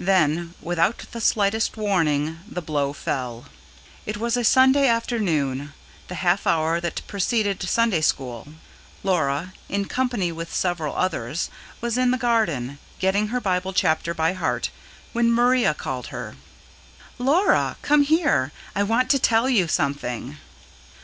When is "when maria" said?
15.12-15.72